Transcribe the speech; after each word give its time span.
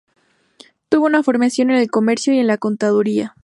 Tuvo 0.89 1.05
una 1.05 1.21
formación 1.21 1.69
en 1.69 1.77
el 1.77 1.91
comercio 1.91 2.33
y 2.33 2.41
la 2.41 2.57
contaduría. 2.57 3.35